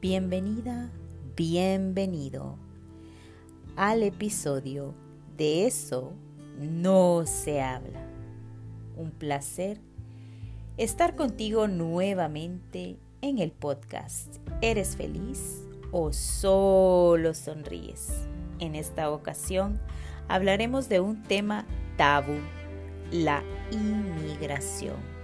Bienvenida, 0.00 0.92
bienvenido 1.36 2.56
al 3.74 4.04
episodio 4.04 4.94
de 5.36 5.66
Eso 5.66 6.12
no 6.56 7.24
se 7.26 7.60
habla. 7.60 8.06
Un 8.96 9.10
placer 9.10 9.80
estar 10.76 11.16
contigo 11.16 11.66
nuevamente 11.66 12.96
en 13.22 13.40
el 13.40 13.50
podcast. 13.50 14.36
¿Eres 14.60 14.94
feliz 14.94 15.66
o 15.90 16.12
solo 16.12 17.34
sonríes? 17.34 18.24
En 18.60 18.76
esta 18.76 19.10
ocasión 19.10 19.80
hablaremos 20.28 20.88
de 20.88 21.00
un 21.00 21.24
tema 21.24 21.66
tabú, 21.96 22.38
la 23.10 23.42
inmigración 23.72 25.17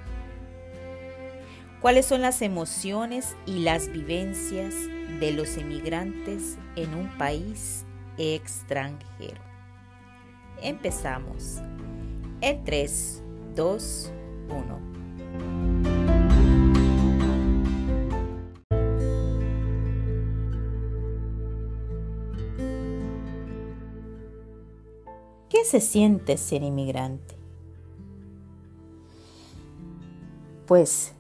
cuáles 1.85 2.07
son 2.07 2.23
las 2.23 2.41
emociones 2.41 3.37
y 3.45 3.59
las 3.59 3.93
vivencias 3.93 4.75
de 5.21 5.33
los 5.33 5.59
emigrantes 5.59 6.57
en 6.77 6.95
un 6.95 7.11
país 7.19 7.85
extranjero. 8.17 9.43
Empezamos 10.63 11.59
en 12.41 12.65
3, 12.65 13.23
2, 13.55 14.13
1. 14.49 14.81
¿Qué 25.51 25.65
se 25.67 25.83
siente 25.83 26.39
ser 26.39 26.63
inmigrante? 26.63 27.37
Pues 30.65 31.13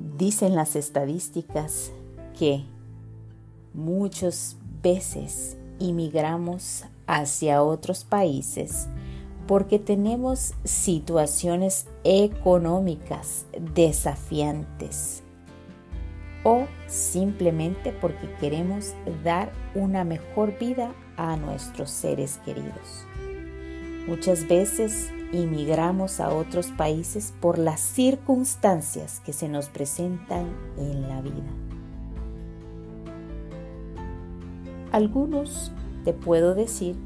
Dicen 0.00 0.54
las 0.54 0.76
estadísticas 0.76 1.92
que 2.38 2.64
muchas 3.74 4.56
veces 4.82 5.56
inmigramos 5.78 6.84
hacia 7.06 7.62
otros 7.62 8.04
países 8.04 8.88
porque 9.46 9.78
tenemos 9.78 10.54
situaciones 10.64 11.86
económicas 12.04 13.46
desafiantes 13.74 15.22
o 16.44 16.66
simplemente 16.86 17.92
porque 17.92 18.32
queremos 18.40 18.94
dar 19.24 19.50
una 19.74 20.04
mejor 20.04 20.58
vida 20.58 20.92
a 21.16 21.36
nuestros 21.36 21.90
seres 21.90 22.38
queridos. 22.44 23.06
Muchas 24.06 24.46
veces 24.46 25.10
inmigramos 25.32 26.20
a 26.20 26.30
otros 26.30 26.68
países 26.68 27.34
por 27.40 27.58
las 27.58 27.80
circunstancias 27.80 29.20
que 29.24 29.32
se 29.32 29.48
nos 29.48 29.68
presentan 29.68 30.46
en 30.78 31.08
la 31.08 31.20
vida. 31.20 31.52
Algunos 34.92 35.72
te 36.04 36.12
puedo 36.14 36.54
decir 36.54 36.96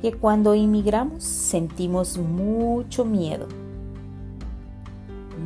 que 0.00 0.12
cuando 0.12 0.54
inmigramos 0.54 1.24
sentimos 1.24 2.16
mucho 2.18 3.04
miedo. 3.04 3.48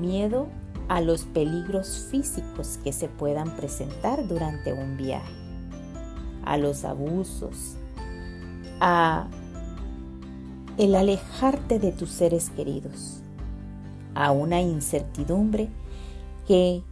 Miedo 0.00 0.48
a 0.88 1.00
los 1.00 1.24
peligros 1.24 2.06
físicos 2.10 2.78
que 2.84 2.92
se 2.92 3.08
puedan 3.08 3.56
presentar 3.56 4.28
durante 4.28 4.72
un 4.72 4.96
viaje, 4.96 5.32
a 6.44 6.58
los 6.58 6.84
abusos, 6.84 7.76
a 8.80 9.28
el 10.76 10.96
alejarte 10.96 11.78
de 11.78 11.92
tus 11.92 12.10
seres 12.10 12.50
queridos, 12.50 13.20
a 14.14 14.32
una 14.32 14.60
incertidumbre 14.60 15.68
que 16.48 16.82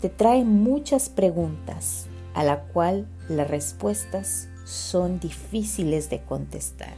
te 0.00 0.08
trae 0.08 0.44
muchas 0.44 1.08
preguntas 1.08 2.06
a 2.34 2.44
la 2.44 2.62
cual 2.64 3.06
las 3.28 3.48
respuestas 3.48 4.48
son 4.64 5.18
difíciles 5.18 6.10
de 6.10 6.22
contestar. 6.22 6.94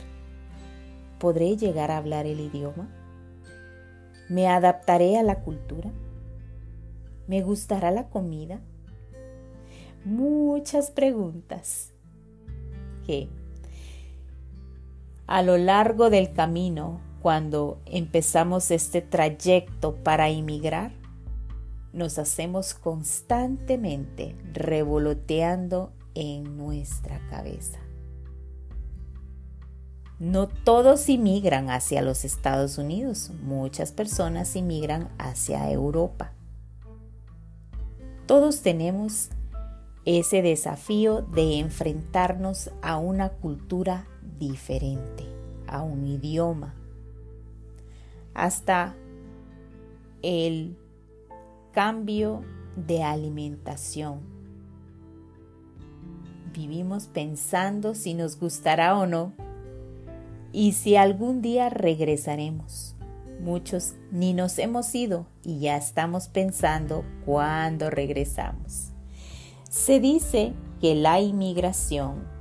¿Podré 1.19 1.57
llegar 1.57 1.91
a 1.91 1.97
hablar 1.97 2.27
el 2.27 2.41
idioma? 2.41 2.89
¿Me 4.29 4.49
adaptaré 4.49 5.19
a 5.19 5.23
la 5.23 5.41
cultura? 5.41 5.91
¿Me 7.27 7.43
gustará 7.43 7.91
la 7.91 8.09
comida? 8.09 8.61
Muchas 10.05 10.91
preguntas 10.91 11.93
que 13.07 13.29
a 15.27 15.43
lo 15.43 15.59
largo 15.59 16.11
del 16.11 16.33
camino, 16.33 17.01
cuando 17.21 17.81
empezamos 17.87 18.71
este 18.71 19.03
trayecto 19.03 19.97
para 19.97 20.29
emigrar, 20.29 20.93
nos 21.93 22.19
hacemos 22.19 22.75
constantemente 22.75 24.37
revoloteando 24.53 25.93
en 26.15 26.57
nuestra 26.57 27.19
cabeza. 27.29 27.81
No 30.19 30.47
todos 30.47 31.09
inmigran 31.09 31.69
hacia 31.69 32.01
los 32.03 32.25
Estados 32.25 32.79
Unidos, 32.79 33.33
muchas 33.43 33.93
personas 33.93 34.57
inmigran 34.57 35.11
hacia 35.19 35.71
Europa. 35.71 36.33
Todos 38.27 38.63
tenemos 38.63 39.31
ese 40.05 40.41
desafío 40.41 41.23
de 41.23 41.59
enfrentarnos 41.59 42.71
a 42.81 42.97
una 42.97 43.31
cultura 43.31 44.07
diferente, 44.39 45.25
a 45.67 45.83
un 45.83 46.07
idioma, 46.07 46.75
hasta 48.35 48.95
el 50.23 50.77
cambio 51.73 52.43
de 52.77 53.03
alimentación. 53.03 54.21
Vivimos 56.53 57.07
pensando 57.07 57.95
si 57.95 58.15
nos 58.15 58.39
gustará 58.39 58.97
o 58.97 59.07
no 59.07 59.33
y 60.53 60.73
si 60.73 60.97
algún 60.97 61.43
día 61.43 61.69
regresaremos. 61.69 62.95
Muchos 63.41 63.95
ni 64.11 64.33
nos 64.33 64.59
hemos 64.59 64.95
ido 64.95 65.27
y 65.45 65.61
ya 65.61 65.77
estamos 65.77 66.29
pensando 66.29 67.05
cuándo 67.27 67.91
regresamos. 67.91 68.93
Se 69.69 70.01
dice 70.01 70.55
que 70.81 70.95
la 70.95 71.21
inmigración 71.21 72.36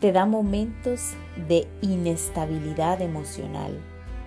te 0.00 0.12
da 0.12 0.24
momentos 0.24 1.12
de 1.46 1.68
inestabilidad 1.82 3.02
emocional. 3.02 3.78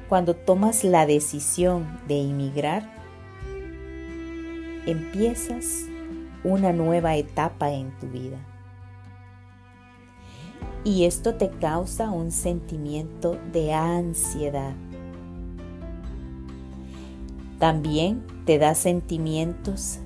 Cuando 0.07 0.35
tomas 0.35 0.84
la 0.84 1.07
decisión 1.07 2.00
de 2.07 2.22
emigrar, 2.22 2.88
empiezas 4.85 5.85
una 6.44 6.73
nueva 6.73 7.16
etapa 7.16 7.72
en 7.72 7.89
tu 7.97 8.07
vida. 8.07 8.38
Y 10.83 11.06
esto 11.06 11.35
te 11.35 11.50
causa 11.50 12.12
un 12.12 12.31
sentimiento 12.31 13.39
de 13.51 13.73
ansiedad. 13.73 14.73
También 17.57 18.23
te 18.45 18.59
da 18.59 18.75
sentimientos 18.75 20.00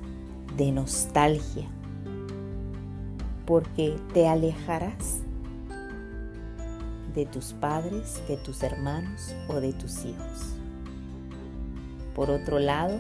de 0.56 0.72
nostalgia, 0.72 1.68
porque 3.46 3.98
te 4.14 4.28
alejarás 4.28 5.27
de 7.18 7.26
tus 7.26 7.54
padres, 7.54 8.22
de 8.28 8.38
tus 8.38 8.62
hermanos 8.62 9.36
o 9.48 9.56
de 9.56 9.74
tus 9.74 10.06
hijos. 10.06 10.54
Por 12.14 12.30
otro 12.30 12.60
lado, 12.60 13.00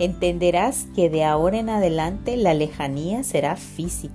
entenderás 0.00 0.88
que 0.96 1.08
de 1.08 1.22
ahora 1.22 1.58
en 1.58 1.70
adelante 1.70 2.36
la 2.36 2.52
lejanía 2.52 3.22
será 3.22 3.54
física. 3.54 4.14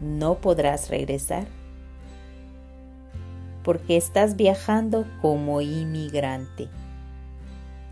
No 0.00 0.36
podrás 0.36 0.88
regresar 0.88 1.48
porque 3.64 3.96
estás 3.96 4.36
viajando 4.36 5.04
como 5.20 5.60
inmigrante. 5.60 6.68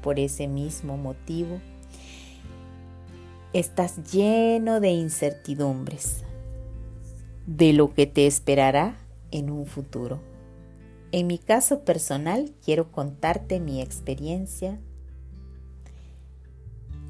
Por 0.01 0.21
ese 0.21 0.47
mismo 0.47 0.97
motivo, 0.97 1.59
estás 3.53 4.13
lleno 4.13 4.79
de 4.79 4.91
incertidumbres 4.91 6.23
de 7.47 7.73
lo 7.73 7.93
que 7.95 8.07
te 8.07 8.29
esperará 8.29 8.95
en 9.35 9.51
un 9.51 9.67
futuro. 9.67 10.21
En 11.13 11.27
mi 11.27 11.39
caso 11.39 11.85
personal 11.85 12.53
quiero 12.65 12.91
contarte 12.91 13.61
mi 13.61 13.83
experiencia, 13.83 14.79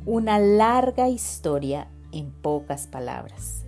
una 0.07 0.39
larga 0.39 1.09
historia 1.09 1.89
en 2.13 2.31
pocas 2.31 2.87
palabras. 2.87 3.65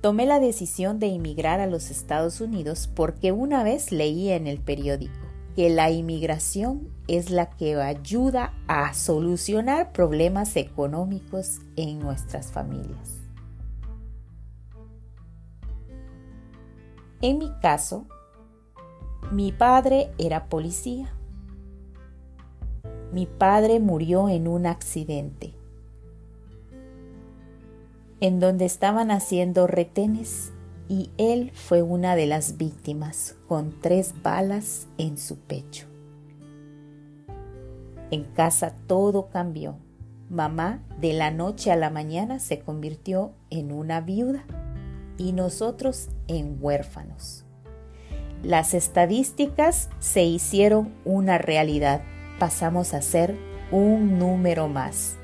Tomé 0.00 0.26
la 0.26 0.38
decisión 0.38 0.98
de 0.98 1.14
emigrar 1.14 1.60
a 1.60 1.66
los 1.66 1.90
Estados 1.90 2.42
Unidos 2.42 2.90
porque 2.94 3.32
una 3.32 3.64
vez 3.64 3.90
leí 3.90 4.28
en 4.28 4.46
el 4.46 4.58
periódico 4.58 5.24
que 5.56 5.70
la 5.70 5.90
inmigración 5.90 6.88
es 7.08 7.30
la 7.30 7.50
que 7.50 7.76
ayuda 7.76 8.52
a 8.66 8.92
solucionar 8.92 9.92
problemas 9.92 10.56
económicos 10.56 11.60
en 11.76 12.00
nuestras 12.00 12.52
familias. 12.52 13.23
En 17.24 17.38
mi 17.38 17.50
caso, 17.62 18.04
mi 19.32 19.50
padre 19.50 20.10
era 20.18 20.50
policía. 20.50 21.14
Mi 23.14 23.24
padre 23.24 23.80
murió 23.80 24.28
en 24.28 24.46
un 24.46 24.66
accidente 24.66 25.54
en 28.20 28.40
donde 28.40 28.66
estaban 28.66 29.10
haciendo 29.10 29.66
retenes 29.66 30.52
y 30.86 31.12
él 31.16 31.50
fue 31.54 31.80
una 31.80 32.14
de 32.14 32.26
las 32.26 32.58
víctimas 32.58 33.36
con 33.48 33.80
tres 33.80 34.12
balas 34.22 34.86
en 34.98 35.16
su 35.16 35.38
pecho. 35.38 35.86
En 38.10 38.24
casa 38.24 38.74
todo 38.86 39.30
cambió. 39.30 39.76
Mamá 40.28 40.82
de 41.00 41.14
la 41.14 41.30
noche 41.30 41.72
a 41.72 41.76
la 41.76 41.88
mañana 41.88 42.38
se 42.38 42.60
convirtió 42.60 43.32
en 43.48 43.72
una 43.72 44.02
viuda 44.02 44.44
y 45.18 45.32
nosotros 45.32 46.08
en 46.28 46.58
huérfanos. 46.60 47.44
Las 48.42 48.74
estadísticas 48.74 49.88
se 50.00 50.22
hicieron 50.24 50.92
una 51.04 51.38
realidad. 51.38 52.02
Pasamos 52.38 52.92
a 52.92 53.00
ser 53.00 53.36
un 53.70 54.18
número 54.18 54.68
más. 54.68 55.16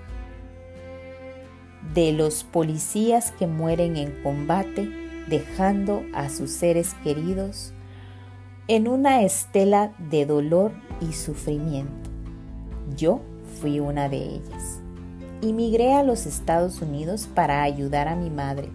De 1.93 2.13
los 2.13 2.45
policías 2.45 3.33
que 3.33 3.47
mueren 3.47 3.97
en 3.97 4.23
combate 4.23 4.89
dejando 5.29 6.03
a 6.15 6.31
sus 6.31 6.51
seres 6.51 6.95
queridos 7.05 7.73
en 8.69 8.89
una 8.89 9.23
estela 9.23 9.93
de 9.99 10.27
dolor 10.27 10.73
y 11.01 11.13
sufrimiento. 11.13 12.11
Yo 12.97 13.21
fui 13.61 13.81
una 13.81 14.09
de 14.09 14.19
ellas. 14.19 14.81
Emigré 15.43 15.95
a 15.95 16.03
los 16.03 16.27
Estados 16.27 16.81
Unidos 16.81 17.29
para 17.35 17.63
ayudar 17.63 18.09
a 18.09 18.17
mi 18.17 18.31
madre 18.31 18.71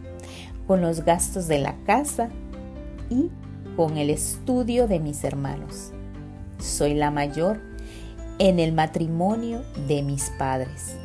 con 0.67 0.81
los 0.81 1.03
gastos 1.05 1.47
de 1.47 1.59
la 1.59 1.75
casa 1.85 2.29
y 3.09 3.29
con 3.75 3.97
el 3.97 4.09
estudio 4.09 4.87
de 4.87 4.99
mis 4.99 5.23
hermanos. 5.23 5.91
Soy 6.59 6.93
la 6.93 7.11
mayor 7.11 7.59
en 8.39 8.59
el 8.59 8.73
matrimonio 8.73 9.61
de 9.87 10.01
mis 10.01 10.31
padres. 10.37 10.95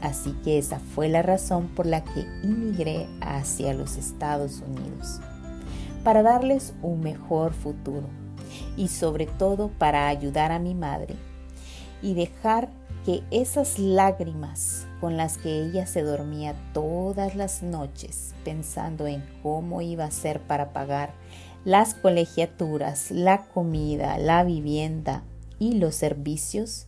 Así 0.00 0.32
que 0.44 0.58
esa 0.58 0.78
fue 0.78 1.08
la 1.08 1.22
razón 1.22 1.68
por 1.68 1.86
la 1.86 2.02
que 2.02 2.22
emigré 2.42 3.06
hacia 3.20 3.74
los 3.74 3.96
Estados 3.96 4.62
Unidos, 4.66 5.20
para 6.02 6.22
darles 6.22 6.72
un 6.82 7.00
mejor 7.00 7.52
futuro 7.52 8.08
y 8.76 8.88
sobre 8.88 9.26
todo 9.26 9.68
para 9.68 10.08
ayudar 10.08 10.52
a 10.52 10.58
mi 10.58 10.74
madre 10.74 11.16
y 12.02 12.14
dejar 12.14 12.70
que 13.04 13.22
esas 13.30 13.78
lágrimas 13.78 14.86
con 15.00 15.16
las 15.16 15.38
que 15.38 15.62
ella 15.62 15.86
se 15.86 16.02
dormía 16.02 16.54
todas 16.72 17.34
las 17.34 17.62
noches 17.62 18.34
pensando 18.44 19.06
en 19.06 19.24
cómo 19.42 19.80
iba 19.80 20.04
a 20.04 20.10
ser 20.10 20.40
para 20.40 20.72
pagar 20.72 21.14
las 21.64 21.94
colegiaturas, 21.94 23.10
la 23.10 23.46
comida, 23.48 24.18
la 24.18 24.44
vivienda 24.44 25.24
y 25.58 25.74
los 25.74 25.94
servicios, 25.94 26.86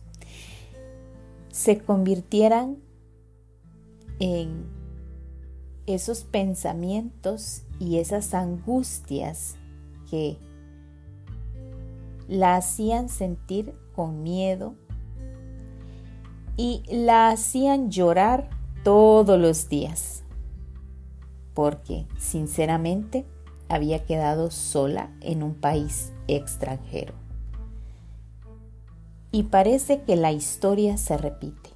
se 1.51 1.79
convirtieran 1.79 2.77
en 4.19 4.65
esos 5.85 6.23
pensamientos 6.23 7.63
y 7.79 7.97
esas 7.97 8.33
angustias 8.33 9.55
que 10.09 10.37
la 12.27 12.55
hacían 12.55 13.09
sentir 13.09 13.75
con 13.93 14.23
miedo 14.23 14.75
y 16.57 16.83
la 16.89 17.29
hacían 17.29 17.89
llorar 17.89 18.49
todos 18.83 19.39
los 19.39 19.69
días, 19.69 20.23
porque 21.53 22.05
sinceramente 22.17 23.25
había 23.69 24.05
quedado 24.05 24.51
sola 24.51 25.11
en 25.21 25.43
un 25.43 25.55
país 25.55 26.11
extranjero. 26.27 27.13
Y 29.31 29.43
parece 29.43 30.03
que 30.03 30.15
la 30.15 30.31
historia 30.31 30.97
se 30.97 31.17
repite 31.17 31.73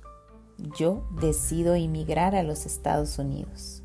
yo 0.75 1.03
decido 1.19 1.75
emigrar 1.75 2.35
a 2.35 2.43
los 2.43 2.65
Estados 2.65 3.19
Unidos, 3.19 3.83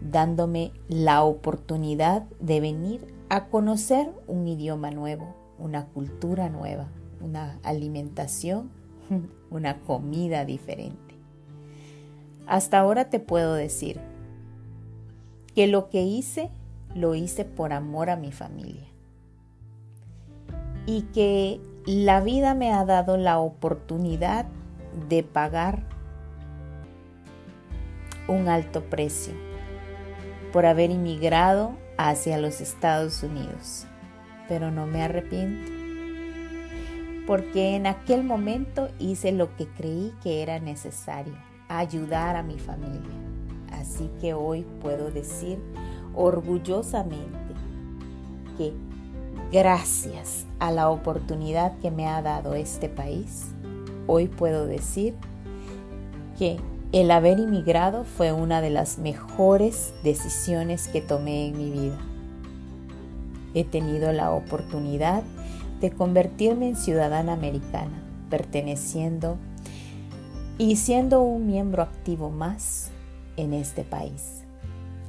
dándome 0.00 0.72
la 0.88 1.24
oportunidad 1.24 2.22
de 2.40 2.60
venir 2.60 3.14
a 3.28 3.48
conocer 3.48 4.12
un 4.26 4.46
idioma 4.46 4.90
nuevo, 4.90 5.34
una 5.58 5.86
cultura 5.86 6.48
nueva, 6.48 6.88
una 7.22 7.58
alimentación, 7.62 8.70
una 9.50 9.80
comida 9.80 10.44
diferente. 10.44 11.14
Hasta 12.46 12.78
ahora 12.78 13.08
te 13.08 13.20
puedo 13.20 13.54
decir 13.54 14.00
que 15.54 15.66
lo 15.66 15.88
que 15.88 16.02
hice, 16.02 16.50
lo 16.94 17.14
hice 17.14 17.44
por 17.44 17.72
amor 17.72 18.10
a 18.10 18.16
mi 18.16 18.32
familia. 18.32 18.86
Y 20.86 21.02
que 21.12 21.60
la 21.86 22.20
vida 22.20 22.54
me 22.54 22.72
ha 22.72 22.84
dado 22.84 23.16
la 23.16 23.38
oportunidad 23.38 24.46
de 25.08 25.22
pagar 25.22 25.84
un 28.28 28.48
alto 28.48 28.84
precio 28.84 29.34
por 30.52 30.66
haber 30.66 30.90
inmigrado 30.90 31.76
hacia 31.96 32.38
los 32.38 32.60
Estados 32.60 33.22
Unidos. 33.22 33.86
Pero 34.48 34.70
no 34.70 34.86
me 34.86 35.02
arrepiento, 35.02 35.72
porque 37.26 37.76
en 37.76 37.86
aquel 37.86 38.24
momento 38.24 38.88
hice 38.98 39.32
lo 39.32 39.56
que 39.56 39.66
creí 39.66 40.12
que 40.22 40.42
era 40.42 40.58
necesario, 40.58 41.34
ayudar 41.68 42.36
a 42.36 42.42
mi 42.42 42.58
familia. 42.58 43.16
Así 43.72 44.10
que 44.20 44.34
hoy 44.34 44.66
puedo 44.80 45.10
decir 45.10 45.58
orgullosamente 46.14 47.54
que 48.58 48.72
Gracias 49.52 50.46
a 50.60 50.70
la 50.70 50.88
oportunidad 50.88 51.76
que 51.80 51.90
me 51.90 52.06
ha 52.06 52.22
dado 52.22 52.54
este 52.54 52.88
país, 52.88 53.48
hoy 54.06 54.26
puedo 54.26 54.66
decir 54.66 55.14
que 56.38 56.56
el 56.92 57.10
haber 57.10 57.38
inmigrado 57.38 58.04
fue 58.04 58.32
una 58.32 58.62
de 58.62 58.70
las 58.70 58.96
mejores 58.96 59.92
decisiones 60.02 60.88
que 60.88 61.02
tomé 61.02 61.48
en 61.48 61.58
mi 61.58 61.70
vida. 61.70 61.98
He 63.52 63.64
tenido 63.64 64.10
la 64.12 64.30
oportunidad 64.30 65.22
de 65.82 65.90
convertirme 65.90 66.68
en 66.68 66.76
ciudadana 66.76 67.32
americana, 67.32 68.02
perteneciendo 68.30 69.36
y 70.56 70.76
siendo 70.76 71.22
un 71.22 71.46
miembro 71.46 71.82
activo 71.82 72.30
más 72.30 72.92
en 73.36 73.52
este 73.52 73.82
país. 73.82 74.44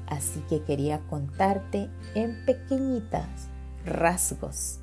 Así 0.08 0.42
que 0.50 0.64
quería 0.64 1.00
contarte 1.10 1.90
en 2.16 2.44
pequeñitas 2.46 3.50
rasgos 3.86 4.80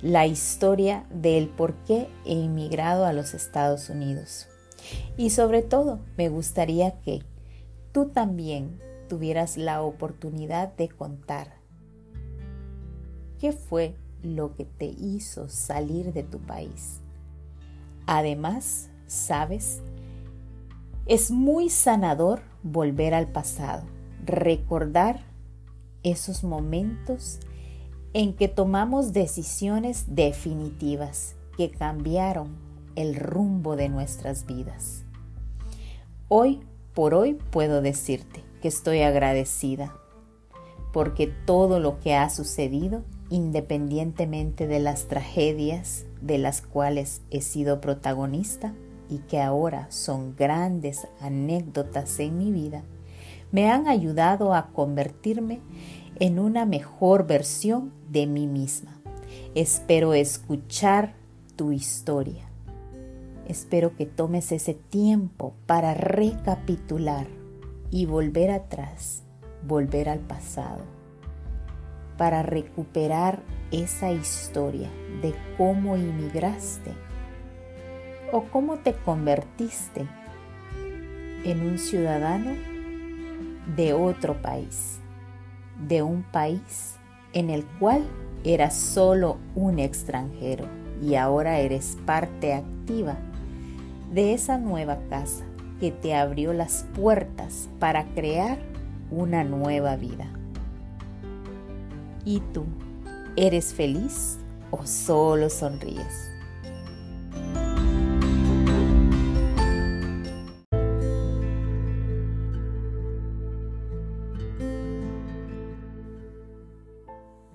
la 0.00 0.26
historia 0.26 1.04
del 1.10 1.48
por 1.48 1.74
qué 1.84 2.08
he 2.24 2.32
inmigrado 2.32 3.04
a 3.04 3.12
los 3.12 3.34
Estados 3.34 3.90
Unidos. 3.90 4.48
Y 5.18 5.30
sobre 5.30 5.60
todo, 5.62 6.00
me 6.16 6.30
gustaría 6.30 7.00
que 7.00 7.22
tú 7.92 8.06
también 8.08 8.80
tuvieras 9.08 9.58
la 9.58 9.82
oportunidad 9.82 10.74
de 10.76 10.88
contar 10.88 11.56
qué 13.38 13.52
fue 13.52 13.94
lo 14.22 14.54
que 14.54 14.64
te 14.64 14.86
hizo 14.86 15.48
salir 15.48 16.12
de 16.12 16.22
tu 16.22 16.38
país. 16.38 17.00
Además, 18.06 18.90
sabes, 19.06 19.80
es 21.06 21.30
muy 21.30 21.70
sanador 21.70 22.42
volver 22.62 23.14
al 23.14 23.28
pasado, 23.28 23.84
recordar 24.24 25.24
esos 26.02 26.44
momentos 26.44 27.40
en 28.12 28.34
que 28.34 28.48
tomamos 28.48 29.12
decisiones 29.12 30.14
definitivas 30.14 31.34
que 31.56 31.70
cambiaron 31.70 32.56
el 32.94 33.14
rumbo 33.14 33.76
de 33.76 33.88
nuestras 33.88 34.46
vidas. 34.46 35.04
Hoy 36.28 36.60
por 36.94 37.14
hoy 37.14 37.34
puedo 37.34 37.80
decirte 37.80 38.42
que 38.60 38.68
estoy 38.68 39.02
agradecida 39.02 39.94
porque 40.92 41.26
todo 41.26 41.78
lo 41.78 42.00
que 42.00 42.14
ha 42.14 42.28
sucedido, 42.28 43.04
independientemente 43.30 44.66
de 44.66 44.80
las 44.80 45.06
tragedias 45.06 46.06
de 46.20 46.38
las 46.38 46.62
cuales 46.62 47.22
he 47.30 47.40
sido 47.40 47.80
protagonista 47.80 48.74
y 49.08 49.18
que 49.18 49.40
ahora 49.40 49.86
son 49.90 50.34
grandes 50.36 51.06
anécdotas 51.20 52.18
en 52.20 52.38
mi 52.38 52.52
vida, 52.52 52.82
me 53.52 53.70
han 53.70 53.88
ayudado 53.88 54.54
a 54.54 54.68
convertirme 54.72 55.60
en 56.20 56.38
una 56.38 56.66
mejor 56.66 57.26
versión 57.26 57.92
de 58.10 58.26
mí 58.26 58.46
misma. 58.46 59.00
Espero 59.54 60.14
escuchar 60.14 61.14
tu 61.56 61.72
historia. 61.72 62.48
Espero 63.46 63.96
que 63.96 64.04
tomes 64.04 64.52
ese 64.52 64.74
tiempo 64.74 65.54
para 65.66 65.94
recapitular 65.94 67.26
y 67.90 68.04
volver 68.04 68.50
atrás, 68.50 69.22
volver 69.66 70.10
al 70.10 70.20
pasado, 70.20 70.82
para 72.18 72.42
recuperar 72.42 73.40
esa 73.70 74.12
historia 74.12 74.90
de 75.22 75.34
cómo 75.56 75.96
inmigraste 75.96 76.92
o 78.32 78.42
cómo 78.44 78.76
te 78.80 78.92
convertiste 78.92 80.06
en 81.44 81.66
un 81.66 81.78
ciudadano 81.78 82.50
de 83.74 83.94
otro 83.94 84.42
país 84.42 84.98
de 85.86 86.02
un 86.02 86.22
país 86.22 86.96
en 87.32 87.50
el 87.50 87.64
cual 87.78 88.02
eras 88.44 88.74
solo 88.74 89.38
un 89.54 89.78
extranjero 89.78 90.66
y 91.02 91.14
ahora 91.14 91.58
eres 91.60 91.96
parte 92.06 92.54
activa 92.54 93.16
de 94.12 94.34
esa 94.34 94.58
nueva 94.58 94.98
casa 95.08 95.44
que 95.78 95.92
te 95.92 96.14
abrió 96.14 96.52
las 96.52 96.86
puertas 96.94 97.68
para 97.78 98.04
crear 98.14 98.58
una 99.10 99.44
nueva 99.44 99.96
vida. 99.96 100.37
¿Y 102.24 102.40
tú, 102.52 102.64
eres 103.36 103.72
feliz 103.72 104.38
o 104.70 104.84
solo 104.84 105.48
sonríes? 105.48 106.28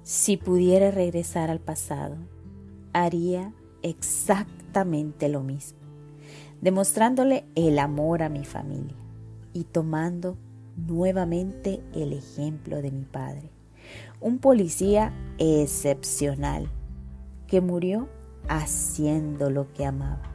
Si 0.03 0.37
pudiera 0.37 0.91
regresar 0.91 1.49
al 1.49 1.59
pasado, 1.59 2.17
haría 2.93 3.53
exactamente 3.81 5.29
lo 5.29 5.41
mismo, 5.43 5.79
demostrándole 6.61 7.45
el 7.55 7.79
amor 7.79 8.21
a 8.21 8.29
mi 8.29 8.43
familia 8.43 8.95
y 9.53 9.63
tomando 9.63 10.37
nuevamente 10.75 11.81
el 11.93 12.13
ejemplo 12.13 12.81
de 12.81 12.91
mi 12.91 13.05
padre, 13.05 13.52
un 14.19 14.39
policía 14.39 15.13
excepcional 15.37 16.69
que 17.47 17.61
murió 17.61 18.09
haciendo 18.47 19.49
lo 19.49 19.71
que 19.73 19.85
amaba. 19.85 20.31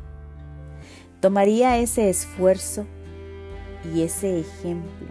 Tomaría 1.20 1.78
ese 1.78 2.08
esfuerzo 2.08 2.86
y 3.94 4.02
ese 4.02 4.40
ejemplo 4.40 5.08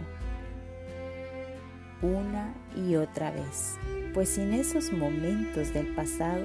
una 2.00 2.54
y 2.76 2.94
otra 2.94 3.32
vez 3.32 3.76
pues 4.14 4.30
sin 4.30 4.52
esos 4.52 4.92
momentos 4.92 5.72
del 5.72 5.94
pasado, 5.94 6.44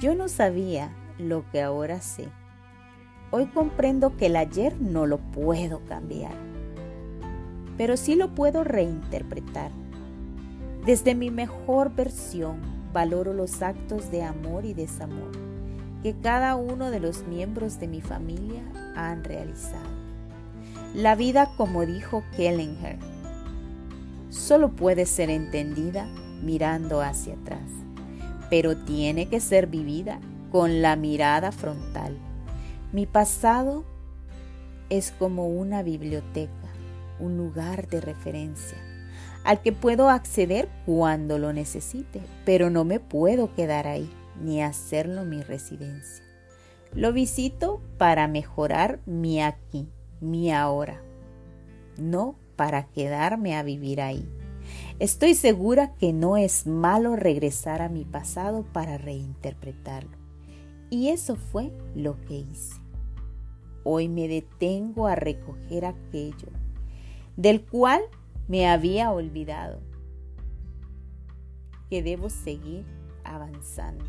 yo 0.00 0.14
no 0.14 0.28
sabía 0.28 0.90
lo 1.18 1.48
que 1.50 1.62
ahora 1.62 2.00
sé. 2.00 2.28
Hoy 3.30 3.46
comprendo 3.46 4.16
que 4.16 4.26
el 4.26 4.36
ayer 4.36 4.78
no 4.80 5.06
lo 5.06 5.18
puedo 5.18 5.80
cambiar, 5.86 6.34
pero 7.76 7.96
sí 7.96 8.14
lo 8.14 8.34
puedo 8.34 8.62
reinterpretar. 8.62 9.70
Desde 10.86 11.16
mi 11.16 11.32
mejor 11.32 11.92
versión 11.96 12.60
valoro 12.92 13.34
los 13.34 13.60
actos 13.60 14.12
de 14.12 14.22
amor 14.22 14.64
y 14.64 14.72
desamor 14.72 15.32
que 16.00 16.14
cada 16.14 16.54
uno 16.54 16.92
de 16.92 17.00
los 17.00 17.26
miembros 17.26 17.80
de 17.80 17.88
mi 17.88 18.00
familia 18.00 18.62
han 18.94 19.24
realizado. 19.24 19.90
La 20.94 21.16
vida, 21.16 21.50
como 21.56 21.84
dijo 21.84 22.22
Kellinger, 22.36 22.98
solo 24.30 24.76
puede 24.76 25.06
ser 25.06 25.28
entendida 25.28 26.06
mirando 26.40 27.00
hacia 27.00 27.34
atrás, 27.34 27.68
pero 28.48 28.76
tiene 28.76 29.28
que 29.28 29.40
ser 29.40 29.66
vivida 29.66 30.20
con 30.52 30.82
la 30.82 30.94
mirada 30.94 31.50
frontal. 31.50 32.16
Mi 32.92 33.06
pasado 33.06 33.84
es 34.88 35.10
como 35.10 35.48
una 35.48 35.82
biblioteca, 35.82 36.70
un 37.18 37.36
lugar 37.36 37.88
de 37.88 38.00
referencia 38.00 38.85
al 39.46 39.62
que 39.62 39.70
puedo 39.70 40.10
acceder 40.10 40.68
cuando 40.84 41.38
lo 41.38 41.52
necesite, 41.52 42.20
pero 42.44 42.68
no 42.68 42.84
me 42.84 42.98
puedo 42.98 43.54
quedar 43.54 43.86
ahí 43.86 44.10
ni 44.42 44.60
hacerlo 44.60 45.24
mi 45.24 45.40
residencia. 45.40 46.24
Lo 46.92 47.12
visito 47.12 47.80
para 47.96 48.26
mejorar 48.26 48.98
mi 49.06 49.40
aquí, 49.40 49.88
mi 50.20 50.52
ahora, 50.52 51.00
no 51.96 52.34
para 52.56 52.88
quedarme 52.88 53.56
a 53.56 53.62
vivir 53.62 54.00
ahí. 54.00 54.28
Estoy 54.98 55.36
segura 55.36 55.94
que 55.94 56.12
no 56.12 56.36
es 56.36 56.66
malo 56.66 57.14
regresar 57.14 57.82
a 57.82 57.88
mi 57.88 58.04
pasado 58.04 58.64
para 58.72 58.98
reinterpretarlo. 58.98 60.16
Y 60.90 61.10
eso 61.10 61.36
fue 61.36 61.70
lo 61.94 62.20
que 62.22 62.38
hice. 62.38 62.80
Hoy 63.84 64.08
me 64.08 64.26
detengo 64.26 65.06
a 65.06 65.14
recoger 65.14 65.84
aquello 65.84 66.48
del 67.36 67.62
cual 67.62 68.02
me 68.48 68.68
había 68.68 69.10
olvidado, 69.10 69.80
que 71.90 72.02
debo 72.02 72.30
seguir 72.30 72.84
avanzando 73.24 74.04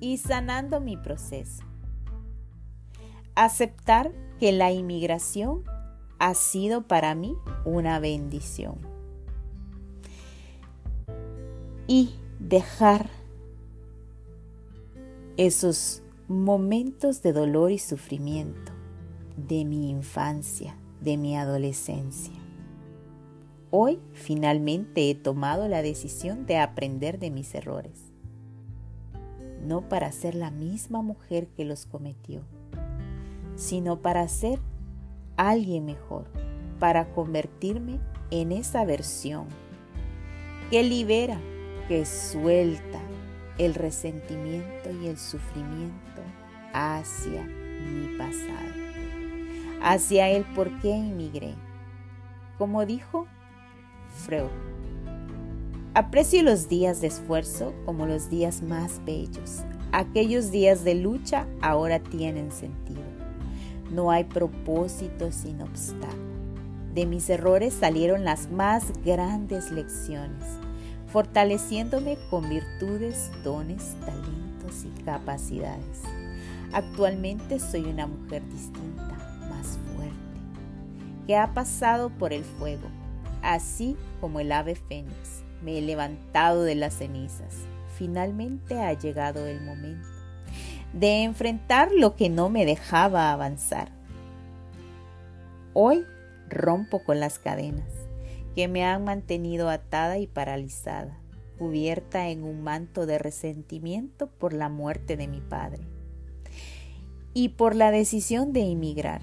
y 0.00 0.18
sanando 0.18 0.80
mi 0.80 0.96
proceso. 0.96 1.62
Aceptar 3.34 4.12
que 4.38 4.52
la 4.52 4.72
inmigración 4.72 5.64
ha 6.18 6.34
sido 6.34 6.86
para 6.86 7.14
mí 7.14 7.36
una 7.64 7.98
bendición 7.98 8.76
y 11.86 12.14
dejar 12.38 13.08
esos 15.36 16.02
momentos 16.28 17.22
de 17.22 17.32
dolor 17.32 17.70
y 17.70 17.78
sufrimiento 17.78 18.72
de 19.36 19.64
mi 19.64 19.90
infancia, 19.90 20.76
de 21.00 21.16
mi 21.16 21.36
adolescencia. 21.36 22.41
Hoy 23.74 24.00
finalmente 24.12 25.08
he 25.08 25.14
tomado 25.14 25.66
la 25.66 25.80
decisión 25.80 26.44
de 26.44 26.58
aprender 26.58 27.18
de 27.18 27.30
mis 27.30 27.54
errores, 27.54 28.12
no 29.62 29.88
para 29.88 30.12
ser 30.12 30.34
la 30.34 30.50
misma 30.50 31.00
mujer 31.00 31.46
que 31.56 31.64
los 31.64 31.86
cometió, 31.86 32.42
sino 33.56 34.02
para 34.02 34.28
ser 34.28 34.60
alguien 35.38 35.86
mejor, 35.86 36.26
para 36.78 37.14
convertirme 37.14 37.98
en 38.30 38.52
esa 38.52 38.84
versión 38.84 39.46
que 40.70 40.82
libera 40.82 41.40
que 41.88 42.04
suelta 42.04 43.00
el 43.56 43.72
resentimiento 43.72 44.90
y 45.02 45.06
el 45.06 45.16
sufrimiento 45.16 46.20
hacia 46.74 47.42
mi 47.42 48.18
pasado, 48.18 48.74
hacia 49.80 50.28
el 50.28 50.44
por 50.44 50.78
qué 50.82 50.94
emigré. 50.94 51.54
Como 52.58 52.84
dijo 52.84 53.26
Freud, 54.12 54.50
aprecio 55.94 56.42
los 56.42 56.68
días 56.68 57.00
de 57.00 57.08
esfuerzo 57.08 57.74
como 57.84 58.06
los 58.06 58.30
días 58.30 58.62
más 58.62 59.04
bellos. 59.04 59.62
Aquellos 59.92 60.50
días 60.50 60.84
de 60.84 60.94
lucha 60.94 61.46
ahora 61.60 61.98
tienen 61.98 62.52
sentido. 62.52 63.02
No 63.90 64.10
hay 64.10 64.24
propósito 64.24 65.32
sin 65.32 65.60
obstáculo. 65.60 66.32
De 66.94 67.06
mis 67.06 67.28
errores 67.28 67.74
salieron 67.74 68.24
las 68.24 68.50
más 68.50 68.84
grandes 69.04 69.70
lecciones 69.70 70.44
fortaleciéndome 71.12 72.16
con 72.30 72.48
virtudes, 72.48 73.30
dones, 73.44 73.94
talentos 74.00 74.84
y 74.84 75.02
capacidades. 75.02 76.00
Actualmente 76.72 77.60
soy 77.60 77.84
una 77.84 78.06
mujer 78.06 78.42
distinta, 78.48 79.18
más 79.50 79.78
fuerte, 79.94 80.16
que 81.26 81.36
ha 81.36 81.52
pasado 81.52 82.08
por 82.08 82.32
el 82.32 82.44
fuego, 82.44 82.88
así 83.42 83.96
como 84.20 84.40
el 84.40 84.52
ave 84.52 84.74
fénix. 84.74 85.42
Me 85.62 85.78
he 85.78 85.82
levantado 85.82 86.62
de 86.62 86.74
las 86.74 86.94
cenizas. 86.94 87.54
Finalmente 87.96 88.80
ha 88.80 88.92
llegado 88.94 89.46
el 89.46 89.60
momento 89.60 90.08
de 90.92 91.22
enfrentar 91.22 91.90
lo 91.92 92.16
que 92.16 92.28
no 92.28 92.48
me 92.48 92.66
dejaba 92.66 93.32
avanzar. 93.32 93.90
Hoy 95.72 96.04
rompo 96.48 97.02
con 97.02 97.18
las 97.20 97.38
cadenas 97.38 97.88
que 98.54 98.68
me 98.68 98.84
han 98.84 99.04
mantenido 99.04 99.70
atada 99.70 100.18
y 100.18 100.26
paralizada, 100.26 101.18
cubierta 101.58 102.28
en 102.28 102.44
un 102.44 102.62
manto 102.62 103.06
de 103.06 103.18
resentimiento 103.18 104.26
por 104.26 104.52
la 104.52 104.68
muerte 104.68 105.16
de 105.16 105.28
mi 105.28 105.40
padre 105.40 105.80
y 107.32 107.50
por 107.50 107.74
la 107.74 107.90
decisión 107.90 108.52
de 108.52 108.70
emigrar. 108.70 109.22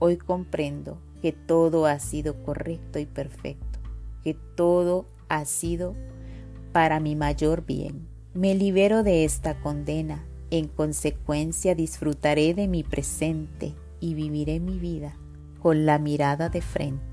Hoy 0.00 0.16
comprendo 0.16 0.98
que 1.22 1.32
todo 1.32 1.86
ha 1.86 1.98
sido 2.00 2.42
correcto 2.42 2.98
y 2.98 3.06
perfecto, 3.06 3.78
que 4.24 4.34
todo 4.34 5.06
ha 5.28 5.44
sido 5.44 5.94
para 6.72 7.00
mi 7.00 7.14
mayor 7.14 7.64
bien. 7.64 8.08
Me 8.34 8.54
libero 8.54 9.04
de 9.04 9.24
esta 9.24 9.60
condena, 9.60 10.26
en 10.50 10.66
consecuencia 10.66 11.74
disfrutaré 11.74 12.54
de 12.54 12.66
mi 12.66 12.82
presente 12.82 13.74
y 14.00 14.14
viviré 14.14 14.58
mi 14.58 14.78
vida 14.78 15.16
con 15.60 15.86
la 15.86 15.98
mirada 15.98 16.48
de 16.48 16.60
frente 16.60 17.11